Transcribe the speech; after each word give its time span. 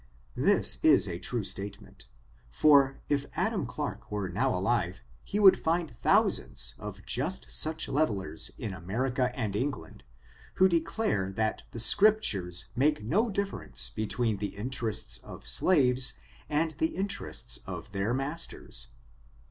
This 0.35 0.79
is 0.81 1.07
a 1.07 1.19
true 1.19 1.43
statement; 1.43 2.07
for, 2.49 2.99
if 3.07 3.27
Adam 3.33 3.67
Clarke 3.67 4.09
were 4.11 4.29
now 4.29 4.51
alive, 4.51 5.03
he 5.23 5.39
would 5.39 5.59
find 5.59 5.91
thousands 5.91 6.73
of 6.79 7.05
just 7.05 7.51
such 7.51 7.87
levelers 7.87 8.49
in 8.57 8.73
America 8.73 9.31
and 9.35 9.55
England, 9.55 10.03
who 10.55 10.67
declare 10.67 11.31
that 11.31 11.65
the 11.69 11.79
Scriptures 11.79 12.65
make 12.75 13.03
no 13.03 13.29
difference 13.29 13.91
between 13.91 14.37
the 14.37 14.57
inter 14.57 14.89
ests 14.89 15.19
of 15.23 15.45
slaves 15.45 16.15
and 16.49 16.71
the 16.79 16.95
interests 16.95 17.59
of 17.67 17.91
their 17.91 18.11
masters. 18.11 18.87